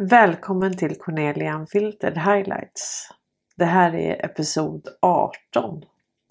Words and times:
Välkommen 0.00 0.76
till 0.76 0.98
Cornelia 0.98 1.54
Unfiltered 1.54 2.18
Highlights. 2.18 3.08
Det 3.56 3.64
här 3.64 3.94
är 3.94 4.24
episod 4.24 4.88
18 5.02 5.84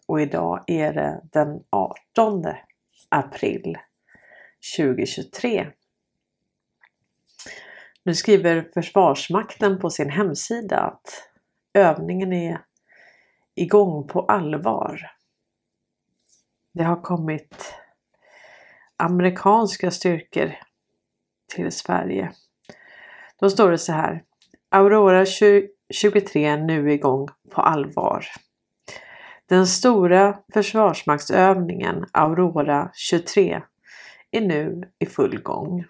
och 0.07 0.21
idag 0.21 0.64
är 0.68 0.93
det 0.93 1.21
den 1.32 1.64
18 1.70 2.46
april 3.10 3.78
2023. 4.78 5.68
Nu 8.04 8.16
skriver 8.16 8.70
Försvarsmakten 8.74 9.79
på 9.79 9.89
sin 9.89 10.10
hemsida 10.10 10.79
att 10.79 11.29
övningen 11.74 12.34
är 12.34 12.61
igång 13.56 14.07
på 14.07 14.21
allvar. 14.21 15.11
Det 16.74 16.84
har 16.84 17.02
kommit 17.02 17.74
amerikanska 18.97 19.92
styrkor 19.92 20.56
till 21.56 21.71
Sverige. 21.71 22.34
Då 23.39 23.50
står 23.50 23.71
det 23.71 23.77
så 23.77 23.91
här. 23.91 24.23
Aurora 24.69 25.25
23 25.89 26.57
nu 26.57 26.93
igång 26.93 27.27
på 27.51 27.61
allvar. 27.61 28.25
Den 29.50 29.68
stora 29.68 30.37
försvarsmaktsövningen 30.54 32.05
Aurora 32.11 32.91
23 32.94 33.61
är 34.31 34.41
nu 34.41 34.83
i 35.00 35.05
full 35.05 35.41
gång. 35.41 35.86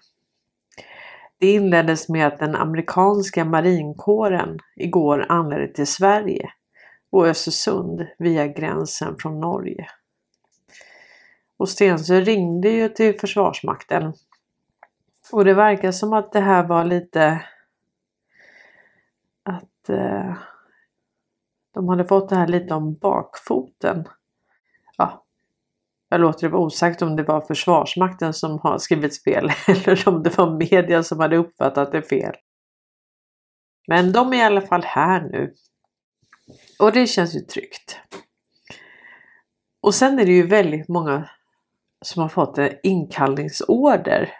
Det 1.38 1.52
inleddes 1.52 2.08
med 2.08 2.26
att 2.26 2.38
den 2.38 2.54
amerikanska 2.54 3.44
marinkåren 3.44 4.58
igår 4.76 5.26
anlände 5.28 5.68
till 5.68 5.86
Sverige 5.86 6.50
och 7.10 7.26
Östersund 7.26 8.06
via 8.18 8.46
gränsen 8.46 9.16
från 9.18 9.40
Norge. 9.40 9.88
Och 11.56 11.68
Stensö 11.68 12.20
ringde 12.20 12.70
ju 12.70 12.88
till 12.88 13.18
Försvarsmakten 13.18 14.12
och 15.32 15.44
det 15.44 15.54
verkar 15.54 15.92
som 15.92 16.12
att 16.12 16.32
det 16.32 16.40
här 16.40 16.66
var 16.66 16.84
lite 16.84 17.44
att 19.42 19.88
eh, 19.88 20.34
de 21.74 21.88
hade 21.88 22.04
fått 22.04 22.28
det 22.28 22.36
här 22.36 22.48
lite 22.48 22.74
om 22.74 22.94
bakfoten. 22.94 24.04
Ja, 24.96 25.24
jag 26.08 26.20
låter 26.20 26.46
det 26.46 26.52
vara 26.52 26.62
osagt 26.62 27.02
om 27.02 27.16
det 27.16 27.22
var 27.22 27.40
Försvarsmakten 27.40 28.34
som 28.34 28.58
har 28.58 28.78
skrivit 28.78 29.22
fel 29.24 29.50
eller 29.66 30.08
om 30.08 30.22
det 30.22 30.38
var 30.38 30.50
media 30.50 31.02
som 31.02 31.20
hade 31.20 31.36
uppfattat 31.36 31.92
det 31.92 32.02
fel. 32.02 32.34
Men 33.86 34.12
de 34.12 34.32
är 34.32 34.36
i 34.36 34.42
alla 34.42 34.60
fall 34.60 34.82
här 34.84 35.20
nu. 35.20 35.54
Och 36.78 36.92
det 36.92 37.06
känns 37.06 37.36
ju 37.36 37.40
tryggt. 37.40 38.00
Och 39.80 39.94
sen 39.94 40.18
är 40.18 40.26
det 40.26 40.32
ju 40.32 40.46
väldigt 40.46 40.88
många 40.88 41.30
som 42.04 42.22
har 42.22 42.28
fått 42.28 42.58
en 42.58 42.70
inkallningsorder. 42.82 44.32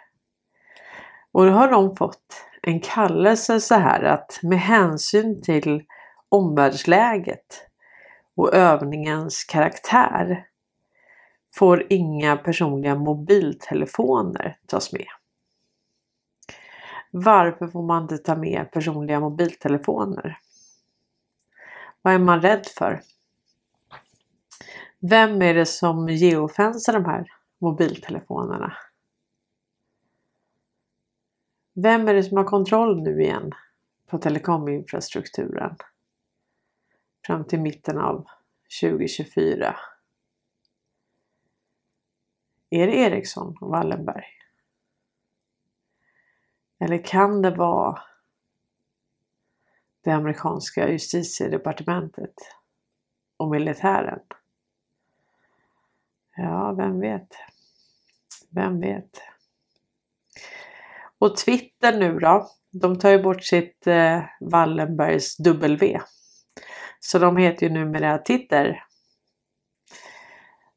Och 1.31 1.45
då 1.45 1.51
har 1.51 1.71
de 1.71 1.95
fått 1.95 2.45
en 2.61 2.79
kallelse 2.79 3.59
så 3.59 3.75
här 3.75 4.03
att 4.03 4.39
med 4.43 4.59
hänsyn 4.59 5.41
till 5.41 5.83
omvärldsläget 6.29 7.65
och 8.35 8.53
övningens 8.53 9.43
karaktär 9.43 10.45
får 11.51 11.85
inga 11.89 12.37
personliga 12.37 12.95
mobiltelefoner 12.95 14.57
tas 14.67 14.93
med. 14.93 15.07
Varför 17.11 17.67
får 17.67 17.83
man 17.83 18.01
inte 18.01 18.17
ta 18.17 18.35
med 18.35 18.71
personliga 18.71 19.19
mobiltelefoner? 19.19 20.37
Vad 22.01 22.13
är 22.13 22.19
man 22.19 22.41
rädd 22.41 22.65
för? 22.77 23.01
Vem 24.99 25.41
är 25.41 25.53
det 25.53 25.65
som 25.65 26.09
geofensar 26.09 26.93
de 26.93 27.05
här 27.05 27.25
mobiltelefonerna? 27.59 28.73
Vem 31.81 32.07
är 32.07 32.13
det 32.13 32.23
som 32.23 32.37
har 32.37 32.43
kontroll 32.43 33.01
nu 33.01 33.21
igen 33.21 33.51
på 34.07 34.17
telekominfrastrukturen? 34.17 35.75
Fram 37.25 37.43
till 37.43 37.59
mitten 37.61 37.97
av 37.97 38.27
2024. 38.81 39.75
Är 42.69 42.87
det 42.87 42.95
Ericsson 42.95 43.57
och 43.61 43.69
Wallenberg? 43.69 44.25
Eller 46.79 47.03
kan 47.03 47.41
det 47.41 47.55
vara 47.55 48.01
det 50.01 50.11
amerikanska 50.11 50.89
justitiedepartementet 50.89 52.35
och 53.37 53.49
militären? 53.49 54.19
Ja, 56.35 56.71
vem 56.71 56.99
vet? 56.99 57.35
Vem 58.49 58.79
vet? 58.79 59.28
Och 61.19 61.37
Twitter 61.37 61.97
nu 61.97 62.19
då? 62.19 62.49
De 62.71 62.99
tar 62.99 63.09
ju 63.09 63.23
bort 63.23 63.43
sitt 63.43 63.87
eh, 63.87 64.21
Wallenbergs 64.39 65.37
W. 65.37 66.01
Så 66.99 67.19
de 67.19 67.37
heter 67.37 67.67
ju 67.67 67.73
numera 67.73 68.17
Titter. 68.17 68.83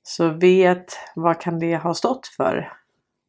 Så 0.03 0.29
vet, 0.29 0.85
vad 1.15 1.41
kan 1.41 1.59
det 1.59 1.77
ha 1.77 1.95
stått 1.95 2.27
för? 2.27 2.73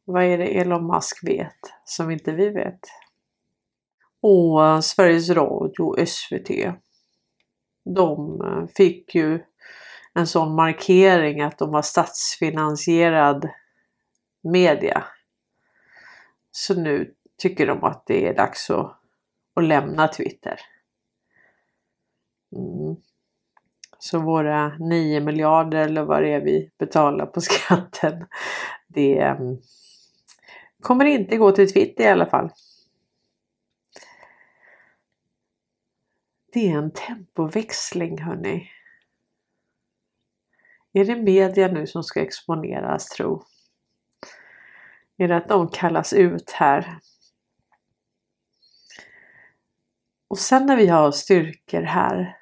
Vad 0.04 0.24
är 0.24 0.38
det 0.38 0.58
Elon 0.58 0.86
Musk 0.86 1.28
vet 1.28 1.58
som 1.84 2.10
inte 2.10 2.32
vi 2.32 2.48
vet? 2.48 2.80
Och 4.22 4.84
Sveriges 4.84 5.30
Radio, 5.30 6.06
SVT. 6.06 6.50
De 7.94 8.40
eh, 8.40 8.66
fick 8.76 9.14
ju 9.14 9.40
en 10.14 10.26
sån 10.26 10.54
markering 10.54 11.40
att 11.40 11.58
de 11.58 11.70
var 11.70 11.82
statsfinansierad 11.82 13.48
media. 14.42 15.04
Så 16.56 16.80
nu 16.80 17.14
tycker 17.38 17.66
de 17.66 17.84
att 17.84 18.06
det 18.06 18.28
är 18.28 18.34
dags 18.34 18.70
att, 18.70 19.00
att 19.54 19.64
lämna 19.64 20.08
Twitter. 20.08 20.60
Mm. 22.56 22.96
Så 23.98 24.18
våra 24.18 24.78
9 24.78 25.20
miljarder 25.20 25.78
eller 25.78 26.02
vad 26.02 26.22
det 26.22 26.32
är 26.32 26.40
vi 26.40 26.70
betalar 26.78 27.26
på 27.26 27.40
skatten. 27.40 28.26
Det 28.86 29.18
mm, 29.18 29.56
kommer 30.82 31.04
inte 31.04 31.36
gå 31.36 31.52
till 31.52 31.72
Twitter 31.72 32.04
i 32.04 32.08
alla 32.08 32.26
fall. 32.26 32.50
Det 36.52 36.70
är 36.70 36.78
en 36.78 36.92
tempoväxling 36.92 38.22
hörni. 38.22 38.70
Är 40.92 41.04
det 41.04 41.16
media 41.16 41.68
nu 41.68 41.86
som 41.86 42.02
ska 42.02 42.20
exponeras 42.20 43.08
tro? 43.08 43.44
Är 45.16 45.28
det 45.28 45.36
att 45.36 45.48
de 45.48 45.68
kallas 45.68 46.12
ut 46.12 46.50
här? 46.50 46.98
Och 50.28 50.38
sen 50.38 50.66
när 50.66 50.76
vi 50.76 50.86
har 50.86 51.12
styrkor 51.12 51.82
här 51.82 52.38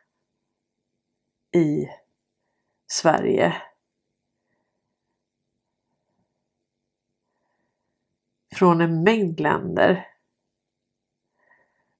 i 1.54 1.88
Sverige 2.86 3.62
från 8.54 8.80
en 8.80 9.02
mängd 9.02 9.40
länder 9.40 10.08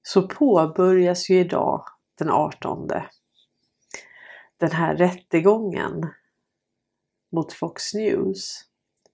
så 0.01 0.27
påbörjas 0.27 1.29
ju 1.29 1.39
idag 1.39 1.85
den 2.15 2.29
18 2.29 2.87
den 4.57 4.71
här 4.71 4.95
rättegången 4.95 6.13
mot 7.31 7.53
Fox 7.53 7.93
News. 7.93 8.72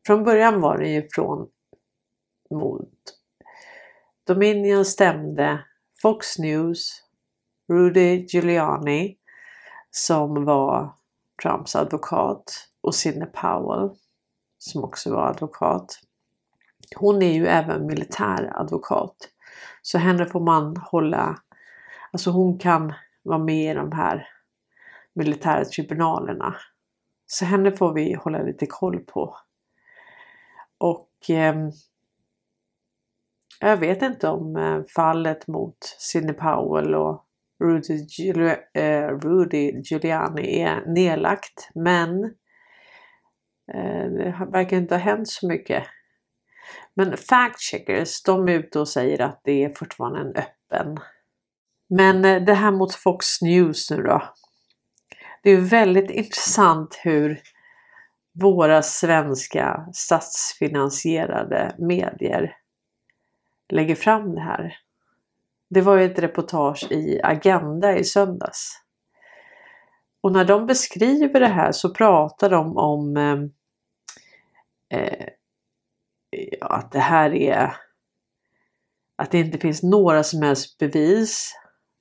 Från 0.09 0.23
början 0.23 0.61
var 0.61 0.77
det 0.77 0.87
ju 0.87 1.07
från 1.11 1.47
mot 2.49 2.89
Dominion 4.27 4.85
stämde 4.85 5.65
Fox 6.01 6.39
News, 6.39 7.03
Rudy 7.71 8.25
Giuliani 8.25 9.17
som 9.91 10.45
var 10.45 10.93
Trumps 11.43 11.75
advokat 11.75 12.69
och 12.81 12.95
Sidney 12.95 13.27
Powell 13.27 13.89
som 14.57 14.83
också 14.83 15.13
var 15.13 15.27
advokat. 15.27 15.99
Hon 16.95 17.21
är 17.21 17.33
ju 17.33 17.47
även 17.47 17.85
militäradvokat 17.85 19.15
så 19.81 19.97
henne 19.97 20.25
får 20.25 20.39
man 20.39 20.77
hålla, 20.77 21.39
alltså 22.11 22.31
hon 22.31 22.59
kan 22.59 22.93
vara 23.23 23.39
med 23.39 23.71
i 23.71 23.73
de 23.73 23.91
här 23.91 24.27
militära 25.13 25.65
tribunalerna. 25.65 26.55
Så 27.25 27.45
henne 27.45 27.71
får 27.71 27.93
vi 27.93 28.13
hålla 28.13 28.41
lite 28.41 28.65
koll 28.65 28.99
på. 28.99 29.35
Och 30.79 31.29
eh, 31.29 31.55
jag 33.59 33.77
vet 33.77 34.01
inte 34.01 34.27
om 34.27 34.55
eh, 34.55 34.81
fallet 34.95 35.47
mot 35.47 35.77
Sidney 35.97 36.33
Powell 36.33 36.95
och 36.95 37.25
Rudy, 37.63 38.05
Giul 38.09 38.55
eh, 38.73 39.07
Rudy 39.07 39.81
Giuliani 39.81 40.61
är 40.61 40.85
nedlagt 40.85 41.69
men 41.75 42.23
eh, 43.73 44.05
det 44.11 44.47
verkar 44.51 44.77
inte 44.77 44.95
ha 44.95 44.99
hänt 44.99 45.29
så 45.29 45.47
mycket. 45.47 45.83
Men 46.93 47.17
fact 47.17 47.59
checkers 47.59 48.23
de 48.23 48.49
är 48.49 48.53
ute 48.53 48.79
och 48.79 48.87
säger 48.87 49.21
att 49.21 49.41
det 49.43 49.63
är 49.63 49.73
fortfarande 49.73 50.19
en 50.19 50.35
öppen. 50.35 50.97
Men 51.89 52.25
eh, 52.25 52.43
det 52.43 52.53
här 52.53 52.71
mot 52.71 52.95
Fox 52.95 53.41
News 53.41 53.91
nu 53.91 54.01
då. 54.01 54.23
Det 55.43 55.49
är 55.51 55.57
väldigt 55.57 56.11
intressant 56.11 56.99
hur 57.03 57.41
våra 58.41 58.81
svenska 58.81 59.87
statsfinansierade 59.93 61.75
medier 61.77 62.55
lägger 63.69 63.95
fram 63.95 64.35
det 64.35 64.41
här. 64.41 64.77
Det 65.69 65.81
var 65.81 65.97
ett 65.97 66.19
reportage 66.19 66.91
i 66.91 67.21
Agenda 67.23 67.97
i 67.97 68.03
söndags. 68.03 68.81
Och 70.21 70.31
när 70.31 70.45
de 70.45 70.65
beskriver 70.65 71.39
det 71.39 71.47
här 71.47 71.71
så 71.71 71.93
pratar 71.93 72.49
de 72.49 72.77
om 72.77 73.17
eh, 73.17 73.39
eh, 74.99 75.27
att 76.61 76.91
det 76.91 76.99
här 76.99 77.33
är 77.33 77.75
att 79.15 79.31
det 79.31 79.39
inte 79.39 79.57
finns 79.57 79.83
några 79.83 80.23
som 80.23 80.41
helst 80.41 80.77
bevis 80.77 81.53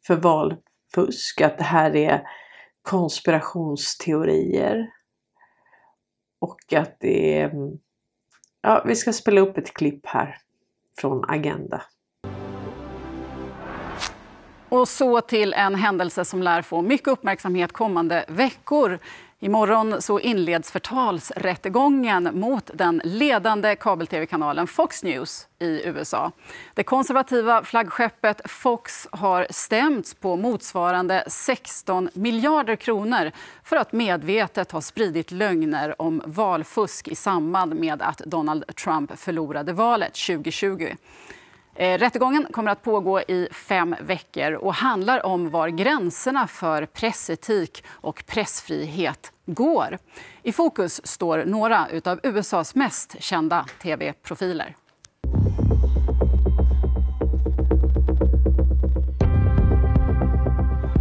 för 0.07 0.17
valfusk, 0.17 1.41
att 1.41 1.59
det 1.59 1.65
här 1.65 1.97
är 1.97 2.23
konspirationsteorier 2.83 4.98
och 6.39 6.73
att 6.73 6.97
det 7.01 7.39
är... 7.39 7.51
Mm, 7.51 7.79
ja, 8.63 8.83
vi 8.87 8.97
ska 8.97 9.13
spela 9.13 9.41
upp 9.41 9.59
ett 9.59 9.75
klipp 9.75 10.07
här 10.07 10.37
från 11.01 11.25
Agenda. 11.29 11.83
Och 14.69 14.89
så 14.89 15.21
till 15.21 15.53
en 15.53 15.75
händelse 15.75 16.25
som 16.25 16.43
lär 16.43 16.63
få 16.63 16.83
mycket 16.83 17.09
uppmärksamhet 17.09 17.73
kommande 17.73 18.25
veckor. 18.29 18.99
Imorgon 19.41 20.03
så 20.03 20.21
inleds 20.21 20.71
förtalsrättegången 20.71 22.31
mot 22.33 22.71
den 22.75 23.01
ledande 23.05 23.77
kabel-tv-kanalen 23.77 24.67
Fox 24.67 25.03
News 25.03 25.49
i 25.59 25.83
USA. 25.85 26.33
Det 26.75 26.83
konservativa 26.83 27.65
flaggskeppet 27.65 28.51
Fox 28.51 29.09
har 29.13 29.47
stämts 29.51 30.15
på 30.15 30.37
motsvarande 30.37 31.25
16 31.27 32.09
miljarder 32.13 32.77
kronor 32.77 33.33
för 33.65 33.77
att 33.77 33.93
medvetet 33.93 34.73
ha 34.73 34.81
spridit 34.81 35.31
lögner 35.31 36.03
om 36.03 36.23
valfusk 36.27 37.09
i 37.09 37.15
samband 37.15 37.81
med 37.81 38.03
att 38.03 38.19
Donald 38.19 38.77
Trump 38.77 39.19
förlorade 39.19 39.73
valet 39.73 40.15
2020. 40.15 40.89
Eh, 41.81 41.99
rättegången 41.99 42.47
kommer 42.53 42.71
att 42.71 42.83
pågå 42.83 43.21
i 43.21 43.49
fem 43.53 43.97
veckor 44.01 44.53
och 44.53 44.75
handlar 44.75 45.27
om 45.27 45.51
var 45.51 45.69
gränserna 45.69 46.47
för 46.47 46.87
pressetik 46.87 47.85
och 47.89 48.25
pressfrihet 48.27 49.33
går. 49.47 49.99
I 50.43 50.53
fokus 50.53 51.07
står 51.07 51.45
några 51.45 51.87
av 52.05 52.21
USAs 52.23 52.75
mest 52.75 53.23
kända 53.23 53.67
tv-profiler. 53.83 54.77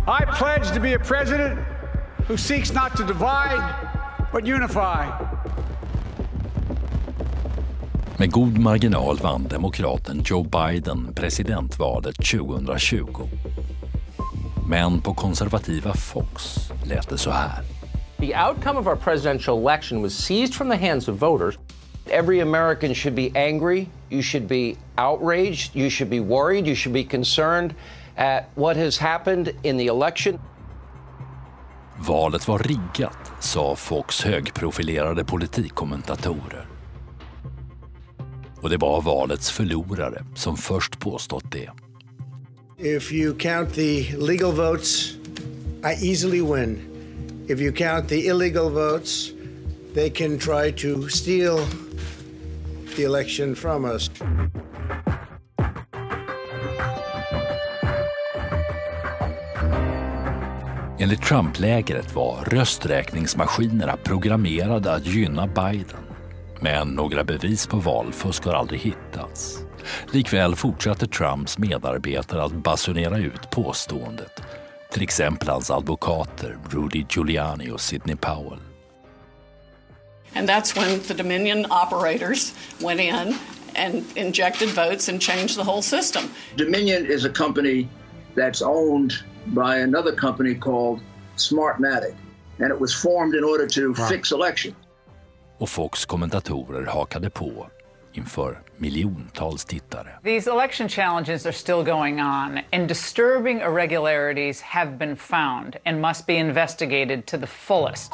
I 0.07 0.25
pledge 0.39 0.73
to 0.73 0.81
be 0.81 0.95
a 0.95 0.99
president 1.07 1.59
who 2.27 2.37
seeks 2.37 2.73
not 2.73 2.97
to 2.97 3.03
divide 3.03 3.61
but 4.31 4.43
unify. 4.43 5.26
Med 8.19 8.31
god 8.31 8.57
marginal 8.57 9.17
vann 9.17 9.43
demokraten 9.43 10.21
Joe 10.25 10.43
Biden 10.43 11.13
presidentvalet 11.13 12.15
2020. 12.15 13.29
Men 14.67 15.01
på 15.01 15.13
konservativa 15.13 15.93
Fox 15.93 16.57
lät 16.83 17.09
det 17.09 17.17
så 17.17 17.31
här. 17.31 17.63
The 18.19 18.47
outcome 18.47 18.79
of 18.79 18.87
our 18.87 18.95
presidential 18.95 19.57
election 19.57 20.01
was 20.01 20.13
seized 20.13 20.53
from 20.53 20.69
the 20.69 20.89
hands 20.89 21.07
of 21.07 21.15
voters. 21.15 21.57
Every 22.09 22.41
American 22.41 22.95
should 22.95 23.15
be 23.15 23.29
angry, 23.49 23.87
you 24.09 24.21
should 24.21 24.47
be 24.47 24.75
outraged, 24.95 25.75
you 25.75 25.89
should 25.89 26.09
be 26.09 26.19
worried, 26.19 26.67
you 26.67 26.75
should 26.75 26.93
be 26.93 27.03
concerned 27.03 27.73
at 28.15 28.43
what 28.55 28.77
has 28.77 28.97
happened 28.97 29.49
in 29.63 29.77
the 29.77 29.85
election. 29.85 30.39
Valet 32.07 32.47
var 32.47 32.57
riggat, 32.57 33.31
sa 33.39 33.75
Fox 33.75 34.25
högprofilerade 34.25 35.25
politikkommentatorer. 35.25 36.66
Och 38.61 38.69
det 38.69 38.77
var 38.77 39.01
valets 39.01 39.51
förlorare 39.51 40.23
som 40.35 40.57
först 40.57 40.99
påstått 40.99 41.51
det. 41.51 41.69
If 42.79 43.11
you 43.11 43.37
count 43.37 43.73
the 43.73 44.15
legal 44.17 44.51
votes, 44.51 45.17
I 45.83 46.09
easily 46.09 46.41
win. 46.41 46.79
If 47.47 47.59
you 47.59 47.71
count 47.71 48.09
the 48.09 48.27
illegal 48.27 48.69
votes, 48.69 49.31
they 49.93 50.09
can 50.09 50.39
try 50.39 50.71
to 50.71 51.09
steal 51.09 51.59
the 52.95 53.03
election 53.03 53.55
from 53.55 53.85
us. 53.85 54.11
Enligt 60.99 61.21
Trump-lägret 61.21 62.15
var 62.15 62.43
rösträkningsmaskinerna 62.45 63.97
programmerade 64.03 64.91
att 64.91 65.05
gynna 65.05 65.47
Biden. 65.47 66.06
Men 66.61 66.87
några 66.87 67.23
bevis 67.23 67.67
på 67.67 67.77
valfusk 67.77 68.45
har 68.45 68.53
aldrig 68.53 68.79
hittats. 68.79 69.59
Likväl 70.11 70.55
fortsatte 70.55 71.07
Trumps 71.07 71.57
medarbetare 71.57 72.43
att 72.43 72.51
basunera 72.51 73.17
ut 73.17 73.49
påståendet. 73.51 74.41
Till 74.91 75.03
exempel 75.03 75.49
hans 75.49 75.71
advokater 75.71 76.57
Rudy 76.69 77.05
Giuliani 77.09 77.71
och 77.71 77.81
Sidney 77.81 78.15
Powell. 78.15 78.59
And 80.35 80.49
that's 80.49 80.75
when 80.75 80.99
the 80.99 81.13
Dominion 81.13 81.65
operators 81.69 82.53
went 82.79 82.99
in 82.99 83.37
and 83.75 84.03
injected 84.15 84.69
votes 84.69 85.09
and 85.09 85.21
changed 85.21 85.55
the 85.55 85.63
whole 85.63 85.81
system. 85.81 86.23
Dominion 86.55 87.05
is 87.05 87.25
a 87.25 87.29
company 87.29 87.87
that's 88.35 88.61
owned 88.61 89.13
by 89.45 89.77
another 89.77 90.11
company 90.15 90.55
called 90.55 90.99
Smartmatic. 91.37 92.15
And 92.59 92.71
it 92.71 92.79
was 92.79 92.93
formed 92.93 93.35
in 93.35 93.43
order 93.43 93.67
to 93.67 93.93
fix 93.93 94.31
election. 94.31 94.75
Och 95.57 95.69
Fox 95.69 96.05
kommentatorer 96.05 96.85
hakade 96.85 97.29
på 97.29 97.67
inför 98.13 98.59
miljontals 98.77 99.65
tittare. 99.65 100.09
These 100.23 100.51
election 100.51 100.89
challenges 100.89 101.45
are 101.45 101.53
still 101.53 101.83
going 101.83 102.21
on, 102.21 102.59
and 102.71 102.87
disturbing 102.87 103.57
irregularities 103.57 104.61
have 104.61 104.91
been 104.91 105.15
found 105.15 105.75
and 105.85 106.01
must 106.01 106.25
be 106.25 106.33
investigated 106.33 107.25
to 107.25 107.37
the 107.37 107.47
fullest. 107.47 108.11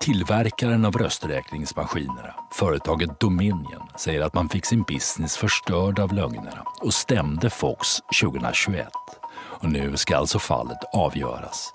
Tillverkaren 0.00 0.84
av 0.84 0.92
rösträkningsmaskinerna, 0.92 2.34
företaget 2.52 3.20
Dominion, 3.20 3.88
säger 3.96 4.20
att 4.20 4.34
man 4.34 4.48
fick 4.48 4.66
sin 4.66 4.82
business 4.82 5.36
förstörd 5.36 5.98
av 5.98 6.12
lögnerna 6.12 6.64
och 6.80 6.94
stämde 6.94 7.50
Fox 7.50 7.88
2021. 8.22 8.88
Och 9.32 9.72
nu 9.72 9.96
ska 9.96 10.16
alltså 10.16 10.38
fallet 10.38 10.78
avgöras. 10.92 11.74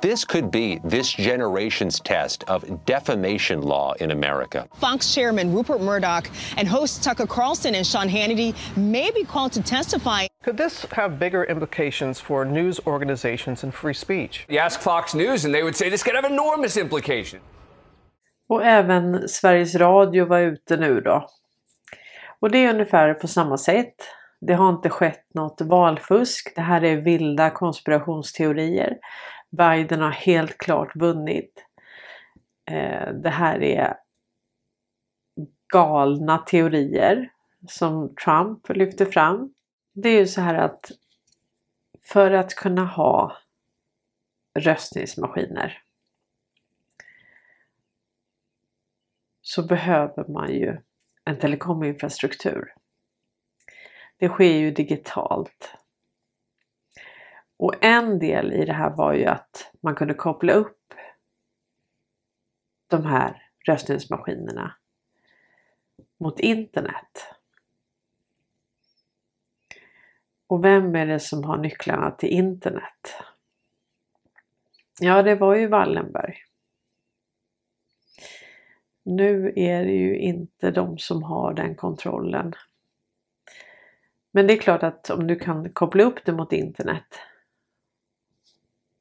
This 0.00 0.24
could 0.24 0.52
be 0.52 0.80
this 0.84 1.10
generation's 1.12 1.98
test 1.98 2.44
of 2.46 2.64
defamation 2.84 3.62
law 3.62 3.94
in 3.94 4.12
America. 4.12 4.68
Fox 4.76 5.12
chairman 5.12 5.52
Rupert 5.52 5.80
Murdoch 5.80 6.30
and 6.56 6.68
hosts 6.68 7.04
Tucker 7.04 7.26
Carlson 7.26 7.74
and 7.74 7.84
Sean 7.84 8.08
Hannity 8.08 8.54
may 8.76 9.10
be 9.10 9.24
called 9.24 9.52
to 9.54 9.62
testify. 9.62 10.26
Could 10.44 10.56
this 10.56 10.86
have 10.92 11.18
bigger 11.18 11.42
implications 11.44 12.20
for 12.20 12.44
news 12.44 12.78
organizations 12.86 13.64
and 13.64 13.74
free 13.74 13.94
speech? 13.94 14.46
You 14.48 14.58
ask 14.60 14.80
Fox 14.80 15.14
News 15.14 15.44
and 15.44 15.52
they 15.52 15.64
would 15.64 15.74
say 15.74 15.90
this 15.90 16.04
could 16.04 16.14
have 16.14 16.24
enormous 16.24 16.76
implications. 16.76 17.42
Och 18.48 18.64
även 18.64 19.28
Sveriges 19.28 19.74
Radio 19.74 20.26
var 20.26 20.38
ute 20.38 20.76
nu 20.76 21.00
då. 21.00 21.26
Och 22.40 22.50
det 22.50 22.58
är 22.58 22.74
ungefär 22.74 23.14
på 23.14 23.28
samma 23.28 23.58
sätt. 23.58 23.94
Det 24.40 24.54
har 24.54 24.68
inte 24.68 24.90
skett 24.90 25.24
något 25.34 25.60
valfusk. 25.60 26.52
Det 26.56 26.60
här 26.60 26.84
är 26.84 26.96
vilda 26.96 27.50
konspirationsteorier. 27.50 28.98
Biden 29.50 30.00
har 30.00 30.10
helt 30.10 30.58
klart 30.58 30.96
vunnit. 30.96 31.64
Eh, 32.70 33.12
det 33.12 33.30
här 33.30 33.62
är 33.62 33.96
galna 35.72 36.38
teorier 36.38 37.32
som 37.68 38.14
Trump 38.14 38.68
lyfter 38.68 39.04
fram. 39.04 39.54
Det 39.92 40.08
är 40.08 40.18
ju 40.18 40.26
så 40.26 40.40
här 40.40 40.54
att 40.54 40.90
för 42.02 42.30
att 42.30 42.54
kunna 42.54 42.84
ha 42.84 43.36
röstningsmaskiner 44.58 45.82
så 49.40 49.62
behöver 49.66 50.32
man 50.32 50.52
ju 50.52 50.76
en 51.24 51.38
telekominfrastruktur. 51.38 52.74
Det 54.16 54.28
sker 54.28 54.52
ju 54.52 54.70
digitalt. 54.70 55.74
Och 57.58 57.84
en 57.84 58.18
del 58.18 58.52
i 58.52 58.64
det 58.64 58.72
här 58.72 58.90
var 58.90 59.12
ju 59.12 59.24
att 59.24 59.72
man 59.80 59.94
kunde 59.94 60.14
koppla 60.14 60.52
upp 60.52 60.94
de 62.86 63.04
här 63.04 63.42
röstningsmaskinerna 63.66 64.74
mot 66.20 66.40
internet. 66.40 67.34
Och 70.46 70.64
vem 70.64 70.94
är 70.94 71.06
det 71.06 71.20
som 71.20 71.44
har 71.44 71.58
nycklarna 71.58 72.10
till 72.10 72.28
internet? 72.28 73.14
Ja, 75.00 75.22
det 75.22 75.34
var 75.34 75.54
ju 75.54 75.66
Wallenberg. 75.66 76.36
Nu 79.04 79.52
är 79.56 79.84
det 79.84 79.92
ju 79.92 80.18
inte 80.18 80.70
de 80.70 80.98
som 80.98 81.22
har 81.22 81.54
den 81.54 81.74
kontrollen. 81.74 82.52
Men 84.30 84.46
det 84.46 84.52
är 84.52 84.58
klart 84.58 84.82
att 84.82 85.10
om 85.10 85.26
du 85.26 85.36
kan 85.36 85.72
koppla 85.72 86.02
upp 86.02 86.24
det 86.24 86.32
mot 86.32 86.52
internet 86.52 87.18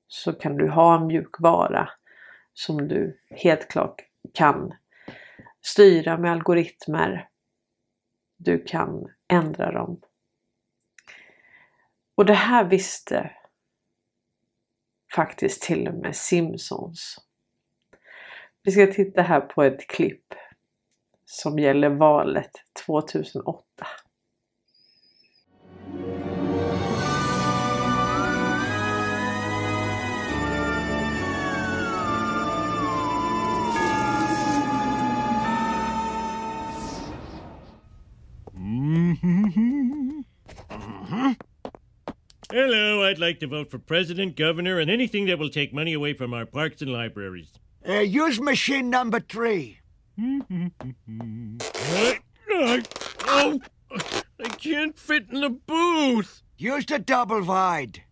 så 0.07 0.33
kan 0.33 0.57
du 0.57 0.69
ha 0.69 0.95
en 0.95 1.07
mjukvara 1.07 1.89
som 2.53 2.87
du 2.87 3.19
helt 3.29 3.67
klart 3.67 4.01
kan 4.33 4.73
styra 5.61 6.17
med 6.17 6.31
algoritmer. 6.31 7.29
Du 8.37 8.63
kan 8.63 9.11
ändra 9.27 9.71
dem. 9.71 10.01
Och 12.15 12.25
det 12.25 12.33
här 12.33 12.63
visste 12.63 13.31
faktiskt 15.15 15.61
till 15.61 15.87
och 15.87 15.93
med 15.93 16.15
Simpsons. 16.15 17.17
Vi 18.63 18.71
ska 18.71 18.87
titta 18.87 19.21
här 19.21 19.41
på 19.41 19.63
ett 19.63 19.87
klipp 19.87 20.33
som 21.25 21.59
gäller 21.59 21.89
valet 21.89 22.51
2008. 22.85 23.63
Hello, 42.51 43.03
I'd 43.03 43.19
like 43.19 43.39
to 43.41 43.47
vote 43.47 43.69
for 43.69 43.77
president, 43.77 44.37
governor, 44.37 44.79
and 44.79 44.89
anything 44.89 45.25
that 45.25 45.37
will 45.37 45.49
take 45.49 45.73
money 45.73 45.93
away 45.93 46.13
from 46.13 46.33
our 46.33 46.45
parks 46.45 46.81
and 46.81 46.91
libraries. 46.91 47.51
Uh, 47.87 47.99
use 47.99 48.39
machine 48.39 48.89
number 48.89 49.19
three. 49.19 49.79
What? 50.15 50.71
Oh, 53.29 53.59
I 53.91 54.47
can't 54.49 54.97
fit 54.97 55.27
in 55.29 55.41
the 55.41 55.49
booth. 55.49 56.41
Use 56.57 56.85
the 56.85 56.97
double 56.97 57.43
wide. 57.43 58.03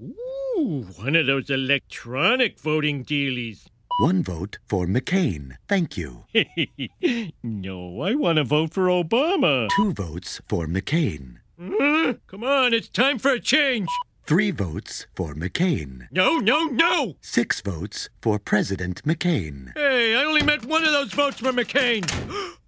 Ooh, 0.00 0.86
one 0.96 1.16
of 1.16 1.26
those 1.26 1.50
electronic 1.50 2.58
voting 2.58 3.04
dealies. 3.04 3.66
One 3.98 4.22
vote 4.22 4.58
for 4.64 4.86
McCain. 4.86 5.56
Thank 5.66 5.96
you. 5.96 6.24
no, 7.42 8.00
I 8.00 8.14
want 8.14 8.36
to 8.36 8.44
vote 8.44 8.72
for 8.72 8.86
Obama. 8.86 9.68
Two 9.74 9.92
votes 9.92 10.40
for 10.46 10.68
McCain. 10.68 11.38
Uh, 11.60 12.12
come 12.28 12.44
on, 12.44 12.72
it's 12.74 12.88
time 12.88 13.18
for 13.18 13.32
a 13.32 13.40
change. 13.40 13.88
Three 14.24 14.52
votes 14.52 15.08
for 15.16 15.34
McCain. 15.34 16.06
No, 16.12 16.36
no, 16.38 16.66
no! 16.66 17.16
Six 17.20 17.60
votes 17.60 18.08
for 18.22 18.38
President 18.38 19.02
McCain. 19.02 19.72
Hey, 19.74 20.14
I 20.14 20.22
only 20.22 20.44
meant 20.44 20.64
one 20.64 20.84
of 20.84 20.92
those 20.92 21.12
votes 21.12 21.40
for 21.40 21.50
McCain. 21.50 22.08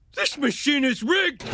this 0.16 0.37
machine 0.37 0.82
is 0.82 1.04
rigged. 1.04 1.44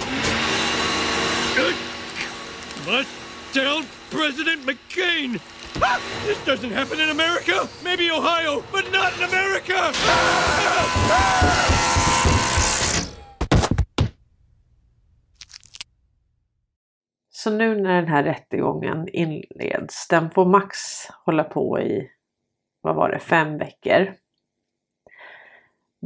Must 2.86 3.25
tell 3.56 3.82
President 4.10 4.66
McCain. 4.66 5.40
Ah, 5.80 5.98
this 6.26 6.38
doesn't 6.44 6.72
happen 6.72 7.00
in 7.00 7.08
America. 7.08 7.68
Maybe 7.84 8.10
Ohio, 8.10 8.62
but 8.72 8.84
not 8.92 9.16
in 9.16 9.24
America. 9.24 9.92
Så 17.30 17.50
nu 17.50 17.80
när 17.80 17.94
den 17.94 18.08
här 18.08 18.22
rättegången 18.22 19.08
inleds, 19.08 20.08
den 20.08 20.30
får 20.30 20.46
max 20.46 20.78
hålla 21.24 21.44
på 21.44 21.80
i, 21.80 22.10
vad 22.80 22.96
var 22.96 23.08
det, 23.08 23.18
fem 23.18 23.58
veckor. 23.58 24.14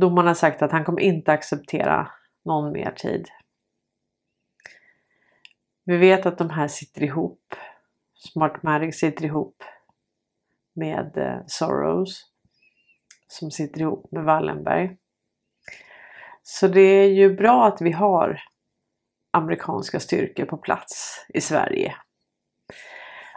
Domaren 0.01 0.29
har 0.29 0.35
sagt 0.35 0.63
att 0.63 0.73
han 0.73 0.85
kommer 0.85 1.01
inte 1.01 1.33
acceptera 1.33 2.11
någon 2.45 2.73
mer 2.73 2.91
tid. 2.91 3.29
Vi 5.91 5.97
vet 5.97 6.27
att 6.27 6.39
de 6.39 6.51
här 6.51 6.69
sitter 6.69 7.03
ihop. 7.03 7.55
Smartmatic 8.15 8.99
sitter 8.99 9.25
ihop 9.25 9.65
med 10.75 11.17
eh, 11.17 11.39
Soros 11.47 12.27
som 13.27 13.51
sitter 13.51 13.81
ihop 13.81 14.13
med 14.13 14.25
Wallenberg. 14.25 14.97
Så 16.43 16.69
det 16.69 16.81
är 16.81 17.09
ju 17.09 17.35
bra 17.37 17.67
att 17.67 17.81
vi 17.81 17.93
har 17.93 18.43
amerikanska 19.31 20.01
styrkor 20.01 20.45
på 20.45 20.57
plats 20.57 21.27
i 21.29 21.41
Sverige. 21.41 21.97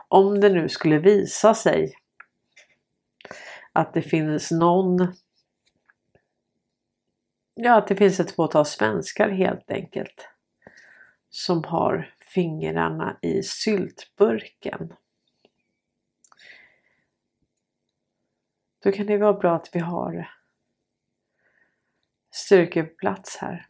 Om 0.08 0.40
det 0.40 0.50
nu 0.50 0.70
skulle 0.70 0.98
visa 0.98 1.54
sig 1.54 1.94
att 3.72 3.94
det 3.94 4.02
finns 4.02 4.52
någon 4.52 5.14
Ja, 7.54 7.78
att 7.78 7.88
det 7.88 7.96
finns 7.96 8.20
ett 8.20 8.36
fåtal 8.36 8.66
svenskar 8.66 9.30
helt 9.30 9.72
enkelt 9.72 10.30
som 11.30 11.64
har 11.64 12.14
fingrarna 12.34 13.18
i 13.22 13.44
syltburken. 13.44 14.94
Då 18.84 18.92
kan 18.92 19.06
det 19.06 19.18
vara 19.18 19.34
bra 19.34 19.56
att 19.56 19.70
vi 19.74 19.80
har 19.80 20.30
styrkeplats 22.32 23.38
här. 23.38 23.68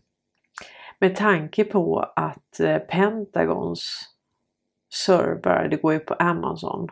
Med 0.99 1.15
tanke 1.15 1.63
på 1.63 1.99
att 1.99 2.59
eh, 2.59 2.79
Pentagons 2.79 4.09
servrar, 4.93 5.67
det 5.67 5.77
går 5.77 5.93
ju 5.93 5.99
på 5.99 6.13
Amazon. 6.13 6.87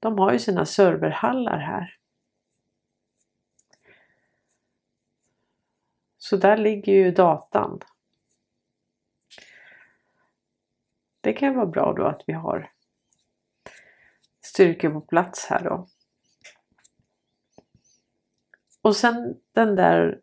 De 0.00 0.18
har 0.18 0.32
ju 0.32 0.38
sina 0.38 0.66
serverhallar 0.66 1.58
här. 1.58 1.96
Så 6.18 6.36
där 6.36 6.56
ligger 6.56 6.92
ju 6.92 7.10
datan. 7.10 7.80
Det 11.20 11.32
kan 11.32 11.56
vara 11.56 11.66
bra 11.66 11.92
då 11.92 12.04
att 12.06 12.22
vi 12.26 12.32
har 12.32 12.72
styrkor 14.40 14.90
på 14.90 15.00
plats 15.00 15.46
här 15.46 15.64
då. 15.64 15.88
Och 18.82 18.96
sen 18.96 19.40
den 19.52 19.76
där 19.76 20.20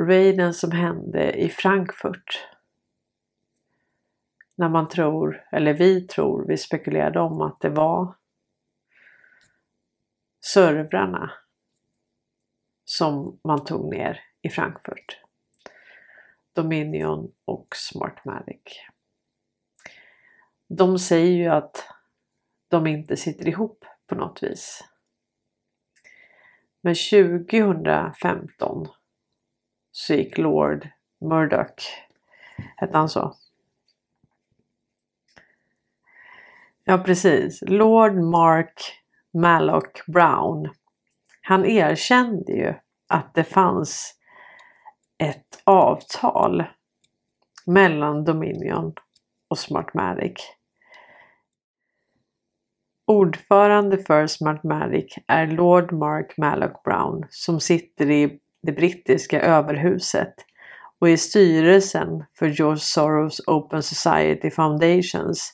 raiden 0.00 0.54
som 0.54 0.70
hände 0.70 1.32
i 1.32 1.48
Frankfurt. 1.48 2.48
När 4.56 4.68
man 4.68 4.88
tror, 4.88 5.46
eller 5.52 5.74
vi 5.74 6.06
tror, 6.06 6.46
vi 6.46 6.56
spekulerade 6.56 7.20
om 7.20 7.40
att 7.40 7.60
det 7.60 7.70
var 7.70 8.14
servrarna 10.40 11.32
som 12.84 13.40
man 13.44 13.64
tog 13.64 13.94
ner 13.94 14.20
i 14.42 14.48
Frankfurt. 14.48 15.20
Dominion 16.52 17.32
och 17.44 17.76
Smartmatic. 17.76 18.80
De 20.68 20.98
säger 20.98 21.32
ju 21.32 21.48
att 21.48 21.88
de 22.68 22.86
inte 22.86 23.16
sitter 23.16 23.48
ihop 23.48 23.84
på 24.06 24.14
något 24.14 24.42
vis. 24.42 24.84
Men 26.80 26.94
2015 26.94 28.86
så 29.90 30.14
gick 30.14 30.38
Lord 30.38 30.88
Murdoch, 31.20 32.04
hette 32.76 32.96
han 32.96 33.08
så? 33.08 33.36
Ja 36.84 36.98
precis, 36.98 37.62
Lord 37.62 38.14
Mark 38.14 39.02
Mallock 39.32 40.06
Brown. 40.06 40.70
Han 41.42 41.64
erkände 41.64 42.52
ju 42.52 42.74
att 43.08 43.34
det 43.34 43.44
fanns 43.44 44.18
ett 45.18 45.62
avtal 45.64 46.64
mellan 47.66 48.24
Dominion 48.24 48.94
och 49.48 49.58
Smartmatic. 49.58 50.32
Ordförande 53.06 53.98
för 53.98 54.26
Smartmatic 54.26 55.14
är 55.26 55.46
Lord 55.46 55.92
Mark 55.92 56.36
Mallock 56.36 56.84
Brown 56.84 57.26
som 57.30 57.60
sitter 57.60 58.10
i 58.10 58.38
det 58.62 58.72
brittiska 58.72 59.40
överhuset 59.40 60.34
och 60.98 61.08
i 61.08 61.16
styrelsen 61.16 62.24
för 62.38 62.46
George 62.46 62.80
Soros 62.80 63.40
Open 63.46 63.82
Society 63.82 64.50
Foundations. 64.50 65.52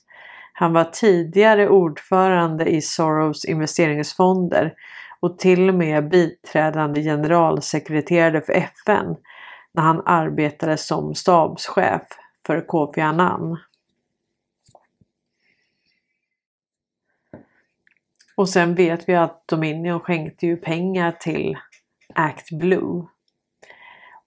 Han 0.53 0.73
var 0.73 0.85
tidigare 0.85 1.69
ordförande 1.69 2.65
i 2.65 2.81
Soros 2.83 3.45
investeringsfonder 3.45 4.75
och 5.21 5.39
till 5.39 5.69
och 5.69 5.75
med 5.75 6.09
biträdande 6.09 7.03
generalsekreterare 7.03 8.41
för 8.41 8.53
FN 8.53 9.17
när 9.75 9.83
han 9.83 10.03
arbetade 10.07 10.77
som 10.77 11.15
stabschef 11.15 12.03
för 12.47 12.67
Kofi 12.67 13.01
Annan. 13.01 13.59
Och 18.41 18.49
sen 18.49 18.75
vet 18.75 19.09
vi 19.09 19.15
att 19.15 19.49
Dominion 19.49 20.01
skänkte 20.01 20.47
ju 20.47 20.57
pengar 20.57 21.13
till 21.13 21.59
Act 22.15 22.51
Blue. 22.51 23.07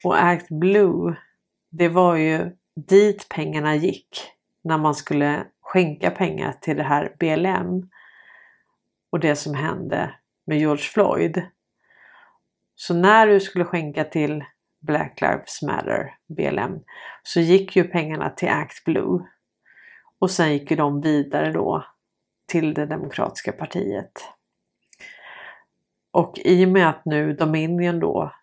Och 0.04 0.24
Act 0.24 0.50
Blue, 0.50 1.16
det 1.72 1.90
var 1.90 2.16
ju 2.16 2.52
dit 2.76 3.30
pengarna 3.30 3.76
gick 3.76 4.32
när 4.64 4.78
man 4.78 4.96
skulle 4.96 5.46
skänka 5.62 6.12
pengar 6.12 6.54
till 6.62 6.78
det 6.78 6.84
här 6.84 7.16
BLM 7.20 7.90
och 9.12 9.20
det 9.20 9.36
som 9.36 9.54
hände 9.54 10.16
med 10.46 10.58
George 10.58 10.84
Floyd. 10.84 11.42
Så 12.76 12.94
när 12.94 13.28
du 13.28 13.40
skulle 13.40 13.66
skänka 13.66 14.04
till 14.04 14.44
Black 14.82 15.22
Lives 15.22 15.62
Matter, 15.62 16.16
BLM, 16.28 16.80
så 17.24 17.40
gick 17.40 17.76
ju 17.76 17.84
pengarna 17.84 18.30
till 18.30 18.50
Act 18.50 18.84
Blue. 18.86 19.20
Och 20.20 20.32
sen 20.32 20.54
gick 20.54 20.72
ju 20.72 20.78
de 20.78 21.02
vidare 21.02 21.52
då 21.52 21.93
till 22.54 22.74
det 22.74 22.86
demokratiska 22.86 23.52
partiet. 23.52 24.12
Och 26.12 26.40
i 26.46 26.66
och 26.66 26.70
med 26.70 26.90
att 26.90 27.06
nu 27.06 27.34
Dominion 27.34 28.00
då 28.00 28.34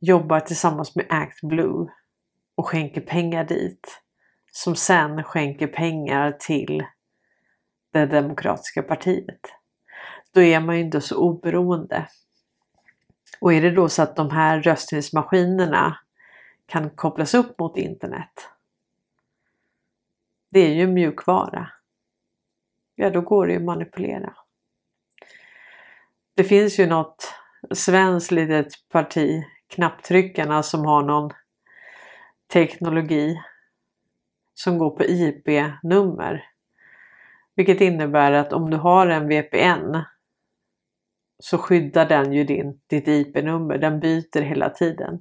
jobbar 0.00 0.40
tillsammans 0.40 0.96
med 0.96 1.06
Act 1.08 1.40
Blue 1.42 1.86
och 2.54 2.66
skänker 2.66 3.00
pengar 3.00 3.44
dit. 3.44 4.02
Som 4.52 4.76
sen 4.76 5.24
skänker 5.24 5.66
pengar 5.66 6.32
till 6.32 6.84
det 7.92 8.06
demokratiska 8.06 8.82
partiet. 8.82 9.40
Då 10.32 10.40
är 10.42 10.60
man 10.60 10.76
ju 10.76 10.80
inte 10.80 11.00
så 11.00 11.16
oberoende. 11.16 12.08
Och 13.40 13.52
är 13.52 13.60
det 13.62 13.70
då 13.70 13.88
så 13.88 14.02
att 14.02 14.16
de 14.16 14.30
här 14.30 14.62
röstningsmaskinerna 14.62 15.98
kan 16.66 16.90
kopplas 16.90 17.34
upp 17.34 17.58
mot 17.58 17.76
internet. 17.76 18.55
Det 20.56 20.60
är 20.60 20.74
ju 20.74 20.86
mjukvara. 20.86 21.70
Ja, 22.94 23.10
då 23.10 23.20
går 23.20 23.46
det 23.46 23.52
ju 23.52 23.58
att 23.58 23.64
manipulera. 23.64 24.34
Det 26.34 26.44
finns 26.44 26.78
ju 26.78 26.86
något 26.86 27.34
svenskt 27.74 28.30
litet 28.30 28.66
parti, 28.88 29.44
knapptryckarna, 29.68 30.62
som 30.62 30.84
har 30.84 31.02
någon 31.02 31.30
teknologi 32.52 33.40
som 34.54 34.78
går 34.78 34.90
på 34.90 35.04
IP-nummer. 35.04 36.44
Vilket 37.54 37.80
innebär 37.80 38.32
att 38.32 38.52
om 38.52 38.70
du 38.70 38.76
har 38.76 39.06
en 39.06 39.28
VPN 39.28 39.96
så 41.38 41.58
skyddar 41.58 42.08
den 42.08 42.32
ju 42.32 42.44
din, 42.44 42.80
ditt 42.86 43.08
IP-nummer. 43.08 43.78
Den 43.78 44.00
byter 44.00 44.40
hela 44.40 44.70
tiden. 44.70 45.20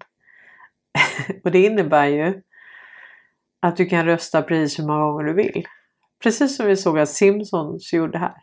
och 1.44 1.51
det 1.51 1.65
innebär 1.65 2.06
ju 2.06 2.42
att 3.65 3.77
du 3.77 3.86
kan 3.86 4.05
rösta 4.05 4.41
precis 4.41 4.79
hur 4.79 4.88
många 4.88 5.00
gånger 5.00 5.24
du 5.24 5.34
vill. 5.34 5.65
Precis 6.24 6.57
som 6.57 6.65
vi 6.65 6.77
såg 6.77 7.00
att 7.00 7.10
Simpsons 7.10 7.93
gjorde 7.93 8.17
här. 8.17 8.36